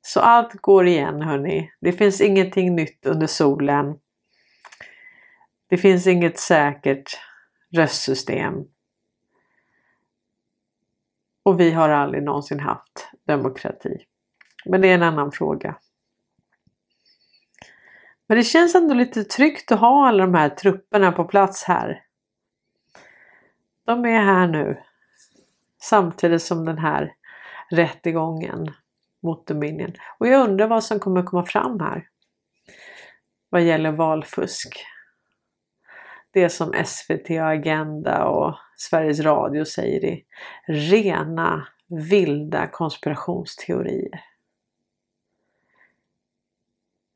Så 0.00 0.20
allt 0.20 0.52
går 0.52 0.86
igen 0.86 1.22
hörni. 1.22 1.72
Det 1.80 1.92
finns 1.92 2.20
ingenting 2.20 2.74
nytt 2.74 3.06
under 3.06 3.26
solen. 3.26 3.98
Det 5.68 5.76
finns 5.76 6.06
inget 6.06 6.38
säkert 6.38 7.20
röstsystem. 7.76 8.54
Och 11.42 11.60
vi 11.60 11.70
har 11.70 11.88
aldrig 11.88 12.22
någonsin 12.22 12.60
haft 12.60 13.10
demokrati. 13.26 14.04
Men 14.64 14.80
det 14.80 14.88
är 14.88 14.94
en 14.94 15.02
annan 15.02 15.32
fråga. 15.32 15.76
Men 18.26 18.36
det 18.36 18.44
känns 18.44 18.74
ändå 18.74 18.94
lite 18.94 19.24
tryggt 19.24 19.72
att 19.72 19.80
ha 19.80 20.08
alla 20.08 20.26
de 20.26 20.34
här 20.34 20.48
trupperna 20.48 21.12
på 21.12 21.24
plats 21.24 21.64
här. 21.64 22.07
De 23.88 24.04
är 24.04 24.22
här 24.22 24.48
nu. 24.48 24.82
Samtidigt 25.80 26.42
som 26.42 26.64
den 26.64 26.78
här 26.78 27.14
rättegången 27.70 28.74
mot 29.22 29.46
Dominion. 29.46 29.92
Och 30.18 30.28
jag 30.28 30.48
undrar 30.48 30.68
vad 30.68 30.84
som 30.84 31.00
kommer 31.00 31.22
komma 31.22 31.44
fram 31.44 31.80
här. 31.80 32.08
Vad 33.48 33.62
gäller 33.62 33.92
valfusk. 33.92 34.86
Det 36.30 36.48
som 36.48 36.72
SVT 36.84 37.30
och 37.30 37.50
Agenda 37.50 38.24
och 38.24 38.54
Sveriges 38.76 39.20
Radio 39.20 39.64
säger 39.64 40.04
i 40.04 40.24
rena 40.66 41.68
vilda 41.86 42.66
konspirationsteorier. 42.66 44.24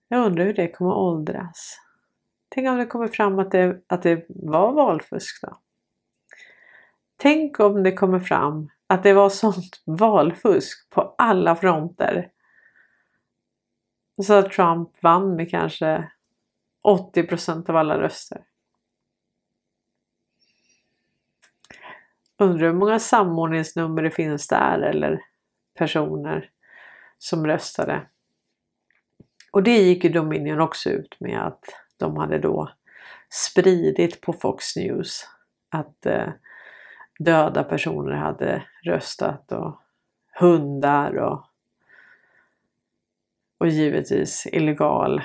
Jag 0.08 0.26
undrar 0.26 0.44
hur 0.44 0.54
det 0.54 0.68
kommer 0.68 0.94
åldras. 0.94 1.78
Tänk 2.48 2.68
om 2.68 2.76
det 2.76 2.86
kommer 2.86 3.08
fram 3.08 3.38
att 3.38 3.50
det, 3.50 3.82
att 3.86 4.02
det 4.02 4.26
var 4.28 4.72
valfusk 4.72 5.42
då? 5.42 5.61
Tänk 7.22 7.60
om 7.60 7.82
det 7.82 7.92
kommer 7.92 8.20
fram 8.20 8.70
att 8.86 9.02
det 9.02 9.12
var 9.12 9.28
sånt 9.28 9.82
valfusk 9.84 10.90
på 10.90 11.14
alla 11.18 11.56
fronter. 11.56 12.30
Så 14.22 14.34
att 14.34 14.52
Trump 14.52 15.02
vann 15.02 15.36
med 15.36 15.50
kanske 15.50 16.08
80% 16.84 17.70
av 17.70 17.76
alla 17.76 18.00
röster. 18.00 18.44
Undrar 22.38 22.66
hur 22.66 22.74
många 22.74 22.98
samordningsnummer 22.98 24.02
det 24.02 24.10
finns 24.10 24.48
där 24.48 24.78
eller 24.78 25.24
personer 25.78 26.50
som 27.18 27.46
röstade. 27.46 28.06
Och 29.52 29.62
det 29.62 29.76
gick 29.76 30.04
ju 30.04 30.10
Dominion 30.10 30.60
också 30.60 30.90
ut 30.90 31.20
med 31.20 31.46
att 31.46 31.64
de 31.96 32.16
hade 32.16 32.38
då 32.38 32.72
spridit 33.30 34.20
på 34.20 34.32
Fox 34.32 34.76
News 34.76 35.28
att 35.70 36.06
eh, 36.06 36.28
döda 37.24 37.64
personer 37.64 38.12
hade 38.12 38.66
röstat 38.84 39.52
och 39.52 39.80
hundar 40.40 41.16
och, 41.16 41.44
och 43.58 43.68
givetvis 43.68 44.46
illegal, 44.46 45.22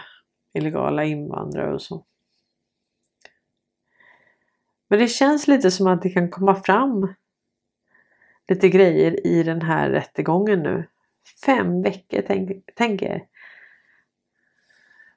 illegala 0.54 1.04
invandrare 1.04 1.74
och 1.74 1.82
så. 1.82 2.06
Men 4.88 5.00
det 5.00 5.08
känns 5.08 5.48
lite 5.48 5.72
som 5.72 5.88
att 5.88 6.02
det 6.02 6.10
kan 6.10 6.30
komma 6.30 6.56
fram 6.56 7.14
lite 8.48 8.70
grejer 8.70 9.28
i 9.28 9.44
den 9.44 9.62
här 9.62 9.90
rättegången 9.90 10.64
nu. 10.64 10.88
Fem 11.46 11.82
veckor, 11.82 12.22
tänker 12.22 12.62
tänk 12.76 13.02
er. 13.02 13.28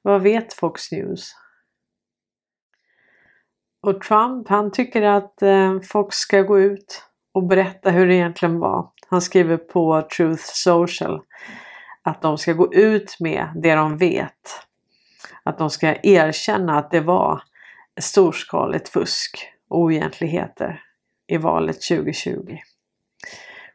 Vad 0.01 0.21
vet 0.21 0.53
Fox 0.53 0.91
News? 0.91 1.35
Och 3.81 4.01
Trump 4.01 4.47
han 4.47 4.71
tycker 4.71 5.01
att 5.01 5.41
eh, 5.41 5.79
folk 5.79 6.13
ska 6.13 6.41
gå 6.41 6.59
ut 6.59 7.05
och 7.31 7.47
berätta 7.47 7.89
hur 7.89 8.07
det 8.07 8.15
egentligen 8.15 8.59
var. 8.59 8.89
Han 9.09 9.21
skriver 9.21 9.57
på 9.57 10.01
Truth 10.17 10.43
Social 10.43 11.21
att 12.01 12.21
de 12.21 12.37
ska 12.37 12.53
gå 12.53 12.73
ut 12.73 13.17
med 13.19 13.47
det 13.55 13.75
de 13.75 13.97
vet. 13.97 14.65
Att 15.43 15.57
de 15.57 15.69
ska 15.69 15.95
erkänna 16.03 16.77
att 16.77 16.91
det 16.91 17.01
var 17.01 17.43
storskaligt 18.01 18.89
fusk 18.89 19.47
och 19.69 19.79
oegentligheter 19.79 20.83
i 21.27 21.37
valet 21.37 21.81
2020. 21.81 22.57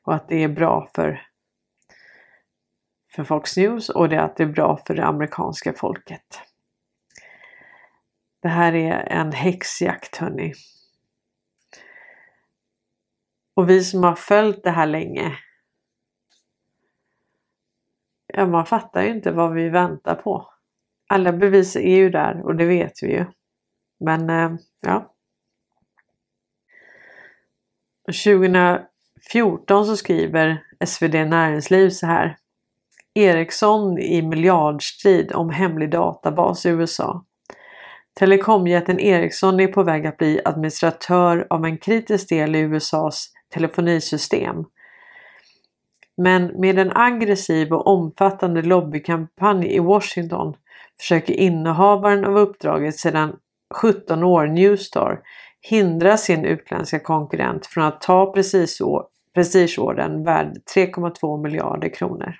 Och 0.03 0.15
att 0.15 0.29
det 0.29 0.43
är 0.43 0.49
bra 0.49 0.91
för, 0.95 1.23
för 3.13 3.25
Fox 3.25 3.57
News 3.57 3.89
och 3.89 4.09
det 4.09 4.23
att 4.23 4.37
det 4.37 4.43
är 4.43 4.49
bra 4.49 4.81
för 4.87 4.95
det 4.95 5.05
amerikanska 5.05 5.73
folket. 5.73 6.41
Det 8.47 8.51
här 8.51 8.75
är 8.75 9.13
en 9.13 9.33
häxjakt 9.33 10.17
hörni. 10.17 10.53
Och 13.55 13.71
vi 13.71 13.85
som 13.85 14.03
har 14.03 14.15
följt 14.15 14.65
det 14.65 14.71
här 14.71 14.87
länge. 14.87 15.39
Ja, 18.27 18.47
man 18.47 18.67
fattar 18.67 19.03
ju 19.03 19.11
inte 19.11 19.33
vad 19.33 19.53
vi 19.53 19.69
väntar 19.69 20.15
på. 20.15 20.53
Alla 21.07 21.33
bevis 21.33 21.77
är 21.77 21.97
ju 21.97 22.11
där 22.11 22.43
och 22.45 22.57
det 22.57 22.65
vet 22.65 23.03
vi 23.03 23.13
ju. 23.13 23.25
Men 24.01 24.31
eh, 24.31 24.53
ja. 24.81 25.15
2014 28.07 29.87
så 29.87 29.97
skriver 29.97 30.65
SvD 30.87 31.15
Näringsliv 31.15 31.91
så 31.91 32.07
här. 32.07 32.37
Ericsson 33.15 33.99
i 33.99 34.23
miljardstrid 34.23 35.33
om 35.33 35.51
hemlig 35.51 35.91
databas 35.91 36.67
i 36.67 36.69
USA. 36.69 37.25
Telekomjätten 38.19 39.01
Ericsson 39.01 39.61
är 39.61 39.69
på 39.69 39.83
väg 39.83 40.07
att 40.07 40.17
bli 40.17 40.41
administratör 40.45 41.47
av 41.51 41.65
en 41.65 41.79
kritisk 41.79 42.29
del 42.29 42.57
i 42.57 42.59
USAs 42.59 43.31
telefonisystem. 43.55 44.65
Men 46.17 46.61
med 46.61 46.79
en 46.79 46.93
aggressiv 46.97 47.73
och 47.73 47.87
omfattande 47.87 48.63
lobbykampanj 48.63 49.67
i 49.67 49.79
Washington 49.79 50.57
försöker 51.01 51.35
innehavaren 51.35 52.25
av 52.25 52.39
uppdraget 52.39 52.99
sedan 52.99 53.37
17 53.75 54.25
år, 54.25 54.47
Newstar, 54.47 55.21
hindra 55.61 56.17
sin 56.17 56.45
utländska 56.45 56.99
konkurrent 56.99 57.67
från 57.67 57.85
att 57.85 58.01
ta 58.01 58.33
prestigeorden 59.35 60.25
värd 60.25 60.57
3,2 60.75 61.43
miljarder 61.43 61.89
kronor. 61.89 62.35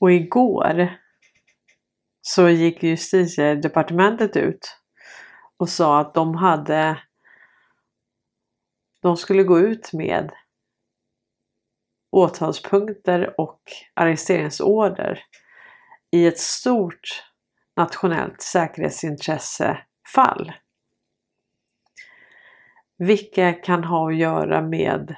Och 0.00 0.12
igår 0.12 1.03
så 2.26 2.48
gick 2.48 2.82
justitiedepartementet 2.82 4.36
ut 4.36 4.78
och 5.56 5.68
sa 5.68 6.00
att 6.00 6.14
de 6.14 6.34
hade 6.34 7.02
de 9.02 9.16
skulle 9.16 9.42
gå 9.42 9.58
ut 9.58 9.92
med 9.92 10.32
åtalspunkter 12.10 13.40
och 13.40 13.62
arresteringsorder 13.94 15.24
i 16.10 16.26
ett 16.26 16.38
stort 16.38 17.24
nationellt 17.76 18.42
säkerhetsintressefall. 18.42 20.52
Vilka 22.98 23.52
kan 23.52 23.84
ha 23.84 24.10
att 24.10 24.16
göra 24.16 24.62
med 24.62 25.16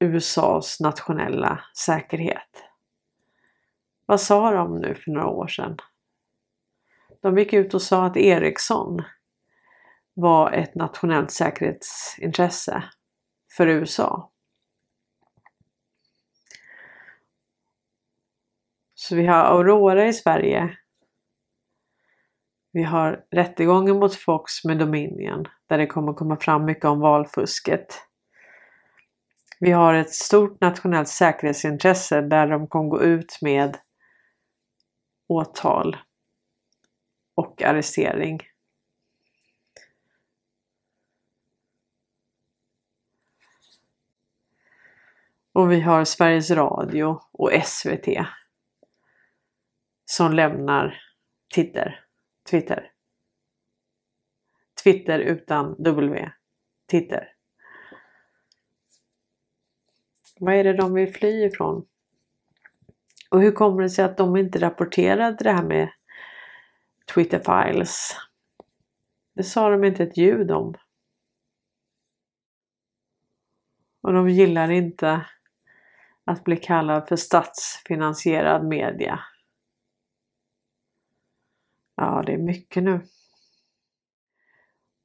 USAs 0.00 0.80
nationella 0.80 1.64
säkerhet. 1.84 2.67
Vad 4.08 4.20
sa 4.20 4.50
de 4.50 4.78
nu 4.78 4.94
för 4.94 5.10
några 5.10 5.26
år 5.26 5.46
sedan? 5.46 5.76
De 7.22 7.38
gick 7.38 7.52
ut 7.52 7.74
och 7.74 7.82
sa 7.82 8.06
att 8.06 8.16
Ericsson 8.16 9.02
var 10.14 10.52
ett 10.52 10.74
nationellt 10.74 11.30
säkerhetsintresse 11.30 12.84
för 13.56 13.66
USA. 13.66 14.30
Så 18.94 19.16
vi 19.16 19.26
har 19.26 19.44
Aurora 19.44 20.06
i 20.06 20.12
Sverige. 20.12 20.76
Vi 22.72 22.82
har 22.82 23.24
rättegången 23.30 23.98
mot 23.98 24.14
Fox 24.14 24.64
med 24.64 24.78
Dominion 24.78 25.44
där 25.66 25.78
det 25.78 25.86
kommer 25.86 26.12
komma 26.12 26.36
fram 26.36 26.64
mycket 26.64 26.84
om 26.84 27.00
valfusket. 27.00 28.02
Vi 29.60 29.70
har 29.70 29.94
ett 29.94 30.14
stort 30.14 30.60
nationellt 30.60 31.08
säkerhetsintresse 31.08 32.20
där 32.20 32.46
de 32.46 32.66
kommer 32.66 32.90
gå 32.90 33.02
ut 33.02 33.38
med 33.42 33.78
åtal 35.28 35.96
och 37.34 37.62
arrestering. 37.62 38.40
Och 45.52 45.72
vi 45.72 45.80
har 45.80 46.04
Sveriges 46.04 46.50
Radio 46.50 47.20
och 47.32 47.50
SVT 47.64 48.08
som 50.04 50.32
lämnar 50.32 51.02
Twitter. 51.54 52.04
Twitter. 52.50 52.92
Twitter 54.84 55.18
utan 55.18 55.82
W. 55.82 56.30
Twitter. 56.90 57.34
Vad 60.40 60.54
är 60.54 60.64
det 60.64 60.76
de 60.76 60.94
vill 60.94 61.14
fly 61.14 61.44
ifrån? 61.44 61.86
Och 63.28 63.40
hur 63.40 63.52
kommer 63.52 63.82
det 63.82 63.90
sig 63.90 64.04
att 64.04 64.16
de 64.16 64.36
inte 64.36 64.58
rapporterade 64.58 65.36
det 65.40 65.52
här 65.52 65.62
med 65.62 65.88
Twitter 67.14 67.38
files? 67.38 68.16
Det 69.34 69.42
sa 69.42 69.70
de 69.70 69.84
inte 69.84 70.02
ett 70.02 70.16
ljud 70.16 70.50
om. 70.50 70.74
Och 74.00 74.12
de 74.12 74.28
gillar 74.28 74.70
inte 74.70 75.26
att 76.24 76.44
bli 76.44 76.56
kallad 76.56 77.08
för 77.08 77.16
statsfinansierad 77.16 78.66
media. 78.66 79.20
Ja, 81.96 82.22
det 82.26 82.32
är 82.32 82.38
mycket 82.38 82.82
nu. 82.82 83.00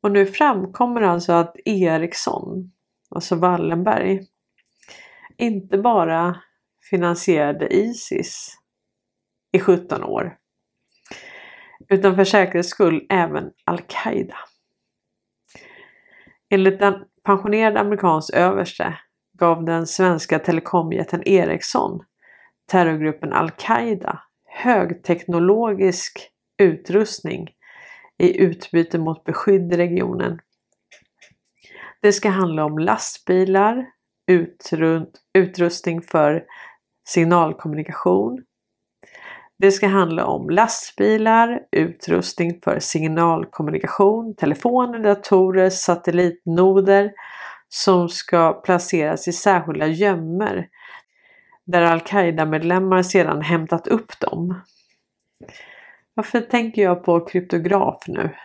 Och 0.02 0.12
nu 0.12 0.26
framkommer 0.26 1.02
alltså 1.02 1.34
att 1.34 1.56
Ericsson, 1.66 2.72
alltså 3.10 3.36
Wallenberg, 3.36 4.28
inte 5.38 5.78
bara 5.78 6.42
finansierade 6.90 7.74
Isis 7.74 8.58
i 9.52 9.60
17 9.60 10.04
år 10.04 10.38
utan 11.90 12.16
för 12.16 12.24
säkerhets 12.24 12.70
skull 12.70 13.06
även 13.10 13.52
Al-Qaida. 13.66 14.38
Enligt 16.50 16.82
en 16.82 17.06
pensionerad 17.26 17.78
amerikansk 17.78 18.34
överste 18.34 19.00
gav 19.40 19.66
den 19.66 19.88
svenska 19.88 20.40
telekomjätten 20.40 21.28
Ericsson 21.28 22.04
terrorgruppen 22.72 23.34
Al-Qaida 23.34 24.20
högteknologisk 24.46 26.30
utrustning 26.58 27.50
i 28.18 28.42
utbyte 28.42 29.00
mot 29.00 29.24
beskydd 29.24 29.74
i 29.74 29.78
regionen. 29.78 30.40
Det 32.02 32.14
ska 32.14 32.30
handla 32.30 32.66
om 32.66 32.80
lastbilar, 32.80 33.86
utrustning 35.34 36.02
för 36.02 36.46
signalkommunikation. 37.08 38.44
Det 39.60 39.72
ska 39.72 39.88
handla 39.88 40.26
om 40.26 40.50
lastbilar, 40.50 41.60
utrustning 41.72 42.60
för 42.64 42.80
signalkommunikation, 42.80 44.36
telefoner, 44.36 45.00
datorer, 45.00 45.70
satellitnoder 45.70 47.12
som 47.70 48.10
ska 48.10 48.54
placeras 48.54 49.28
i 49.28 49.34
särskilda 49.34 49.88
gömmer 49.88 50.68
där 51.66 51.82
Al-Qaida-medlemmar 51.82 53.04
sedan 53.04 53.42
hämtat 53.42 53.88
upp 53.88 54.20
dem. 54.20 54.62
Varför 56.14 56.42
tänker 56.42 56.82
jag 56.82 57.04
på 57.04 57.26
kryptograf 57.26 58.04
nu? 58.08 58.36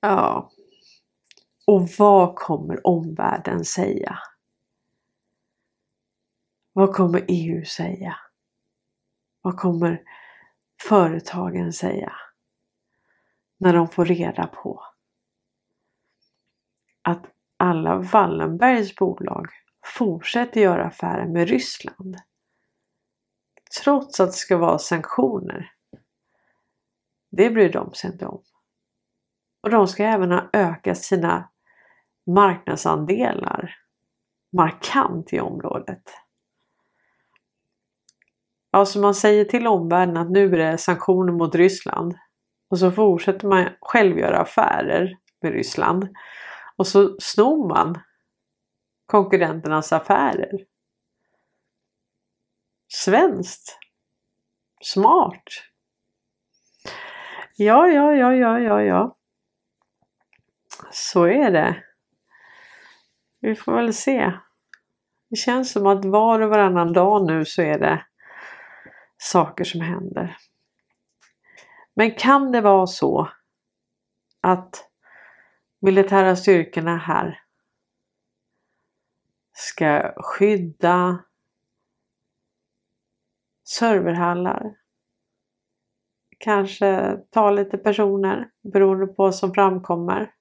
Ja. 0.00 0.50
Och 1.66 1.88
vad 1.98 2.34
kommer 2.34 2.86
omvärlden 2.86 3.64
säga? 3.64 4.18
Vad 6.76 6.94
kommer 6.94 7.24
EU 7.28 7.64
säga? 7.64 8.16
Vad 9.40 9.56
kommer 9.56 10.02
företagen 10.82 11.72
säga? 11.72 12.12
När 13.58 13.72
de 13.72 13.88
får 13.88 14.04
reda 14.04 14.46
på 14.46 14.82
att 17.02 17.24
alla 17.56 17.98
Wallenbergs 17.98 18.94
bolag 18.94 19.46
fortsätter 19.84 20.60
göra 20.60 20.84
affärer 20.84 21.26
med 21.26 21.48
Ryssland. 21.48 22.16
Trots 23.82 24.20
att 24.20 24.28
det 24.28 24.36
ska 24.36 24.56
vara 24.56 24.78
sanktioner. 24.78 25.72
Det 27.30 27.50
bryr 27.50 27.72
de 27.72 27.94
sig 27.94 28.12
inte 28.12 28.26
om. 28.26 28.42
Och 29.60 29.70
de 29.70 29.88
ska 29.88 30.04
även 30.04 30.32
ha 30.32 30.50
ökat 30.52 30.98
sina 30.98 31.50
marknadsandelar 32.26 33.76
markant 34.52 35.32
i 35.32 35.40
området. 35.40 36.25
Ja, 38.76 38.86
så 38.86 39.00
man 39.00 39.14
säger 39.14 39.44
till 39.44 39.66
omvärlden 39.66 40.16
att 40.16 40.30
nu 40.30 40.52
är 40.54 40.58
det 40.58 40.78
sanktioner 40.78 41.32
mot 41.32 41.54
Ryssland 41.54 42.14
och 42.70 42.78
så 42.78 42.90
fortsätter 42.90 43.48
man 43.48 43.68
själv 43.80 44.18
göra 44.18 44.38
affärer 44.38 45.16
med 45.42 45.52
Ryssland 45.52 46.08
och 46.76 46.86
så 46.86 47.16
snor 47.20 47.68
man 47.68 48.00
konkurrenternas 49.06 49.92
affärer. 49.92 50.50
Svenskt. 52.88 53.78
Smart. 54.82 55.44
Ja, 57.56 57.88
ja, 57.88 58.14
ja, 58.14 58.34
ja, 58.34 58.58
ja, 58.58 58.82
ja. 58.82 59.16
Så 60.90 61.24
är 61.24 61.50
det. 61.50 61.82
Vi 63.40 63.56
får 63.56 63.72
väl 63.72 63.94
se. 63.94 64.32
Det 65.30 65.36
känns 65.36 65.72
som 65.72 65.86
att 65.86 66.04
var 66.04 66.40
och 66.40 66.50
varannan 66.50 66.92
dag 66.92 67.26
nu 67.26 67.44
så 67.44 67.62
är 67.62 67.78
det 67.78 68.06
saker 69.18 69.64
som 69.64 69.80
händer. 69.80 70.36
Men 71.94 72.14
kan 72.14 72.52
det 72.52 72.60
vara 72.60 72.86
så 72.86 73.30
att 74.40 74.90
militära 75.80 76.36
styrkorna 76.36 76.96
här 76.96 77.42
ska 79.52 80.14
skydda 80.16 81.24
serverhallar. 83.64 84.76
Kanske 86.38 87.16
ta 87.30 87.50
lite 87.50 87.78
personer 87.78 88.50
beroende 88.72 89.06
på 89.06 89.14
vad 89.16 89.34
som 89.34 89.54
framkommer. 89.54 90.32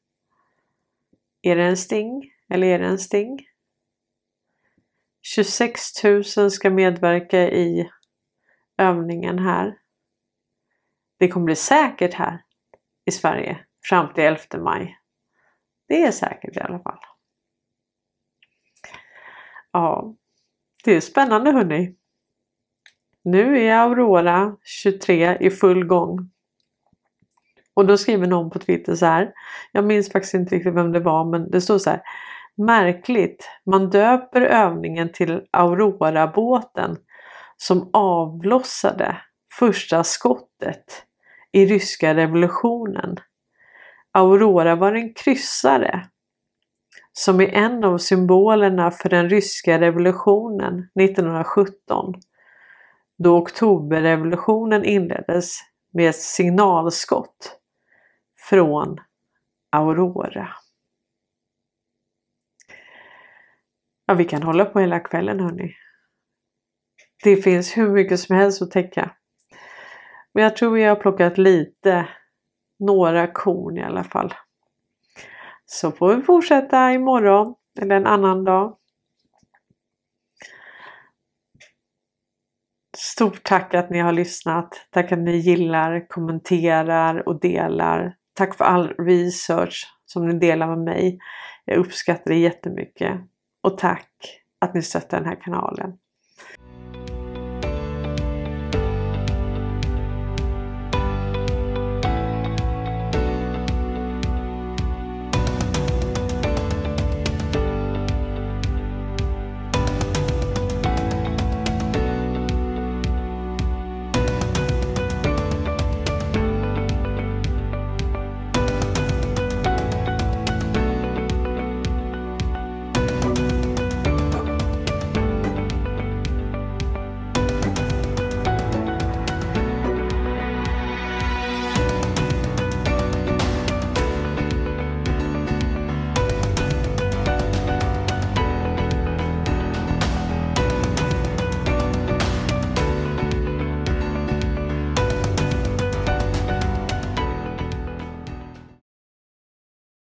Är 1.42 1.56
det 1.56 1.64
en 1.64 1.78
sting 1.78 2.32
eller 2.50 2.68
är 2.68 2.80
det 2.80 2.86
en 2.86 3.00
sting? 3.00 3.48
26 5.22 6.04
000 6.38 6.52
ska 6.52 6.70
medverka 6.70 7.40
i 7.40 7.90
övningen 8.78 9.40
här. 9.40 9.78
Det 11.20 11.28
kommer 11.28 11.46
bli 11.46 11.56
säkert 11.56 12.14
här 12.14 12.44
i 13.06 13.12
Sverige 13.12 13.60
fram 13.90 14.14
till 14.14 14.24
11 14.24 14.40
maj. 14.58 14.98
Det 15.88 16.04
är 16.04 16.12
säkert 16.12 16.58
i 16.58 16.60
alla 16.60 16.80
fall. 16.80 17.00
Ja, 19.72 20.16
det 20.84 20.92
är 20.92 21.02
spännande 21.02 21.52
hörni. 21.52 21.96
Nu 23.24 23.60
är 23.60 23.78
Aurora 23.78 24.58
23 24.64 25.38
i 25.40 25.50
full 25.50 25.86
gång. 25.86 26.32
Och 27.74 27.86
då 27.86 27.98
skriver 27.98 28.28
någon 28.28 28.50
på 28.50 28.60
Twitter 28.60 28.96
så 28.96 29.06
här. 29.06 29.34
Jag 29.72 29.86
minns 29.86 30.12
faktiskt 30.12 30.34
inte 30.34 30.56
riktigt 30.56 30.74
vem 30.74 30.92
det 30.92 31.00
var 31.00 31.26
men 31.26 31.52
det 31.52 31.62
står 31.62 31.78
så 31.78 31.90
här. 31.90 32.02
Märkligt, 32.58 33.50
man 33.66 33.90
döper 33.90 34.42
övningen 34.42 35.12
till 35.12 35.48
Aurora-båten 35.52 36.98
som 37.58 37.90
avlossade 37.94 39.22
första 39.60 40.04
skottet 40.04 41.06
i 41.52 41.66
ryska 41.66 42.16
revolutionen. 42.16 43.16
Aurora 44.12 44.76
var 44.76 44.94
en 44.94 45.14
kryssare 45.14 46.08
som 47.14 47.42
är 47.42 47.48
en 47.48 47.84
av 47.84 47.98
symbolerna 47.98 48.92
för 48.92 49.10
den 49.10 49.30
ryska 49.30 49.80
revolutionen 49.80 50.90
1917 51.00 52.14
då 53.18 53.38
oktoberrevolutionen 53.38 54.86
inleddes 54.86 55.60
med 55.94 56.10
ett 56.10 56.16
signalskott 56.22 57.60
från 58.50 58.98
Aurora. 59.72 60.50
Ja, 64.06 64.14
vi 64.14 64.26
kan 64.26 64.44
hålla 64.44 64.66
på 64.66 64.80
hela 64.80 65.00
kvällen 65.00 65.40
hörni. 65.40 65.76
Det 67.26 67.36
finns 67.36 67.78
hur 67.78 67.90
mycket 67.90 68.20
som 68.20 68.36
helst 68.36 68.62
att 68.62 68.72
täcka. 68.72 69.12
Men 70.34 70.44
jag 70.44 70.56
tror 70.56 70.72
vi 70.72 70.84
har 70.84 70.96
plockat 70.96 71.38
lite, 71.38 72.08
några 72.80 73.28
korn 73.28 73.78
i 73.78 73.84
alla 73.84 74.04
fall. 74.04 74.34
Så 75.66 75.92
får 75.92 76.16
vi 76.16 76.22
fortsätta 76.22 76.92
imorgon 76.92 77.56
eller 77.82 77.96
en 77.96 78.06
annan 78.06 78.44
dag. 78.44 78.78
Stort 82.98 83.44
tack 83.44 83.74
att 83.74 83.90
ni 83.90 84.00
har 84.00 84.14
lyssnat. 84.14 84.88
Tack 84.90 85.12
att 85.12 85.20
ni 85.20 85.38
gillar, 85.38 86.08
kommenterar 86.08 87.30
och 87.30 87.40
delar. 87.40 88.16
Tack 88.34 88.58
för 88.58 88.66
all 88.66 88.88
research 88.88 89.94
som 90.06 90.28
ni 90.28 90.40
delar 90.40 90.68
med 90.68 90.80
mig. 90.80 91.20
Jag 91.66 91.78
uppskattar 91.78 92.32
det 92.32 92.38
jättemycket. 92.38 93.22
Och 93.62 93.78
tack 93.78 94.10
att 94.60 94.74
ni 94.74 94.82
stöttar 94.82 95.18
den 95.18 95.28
här 95.28 95.42
kanalen. 95.42 95.98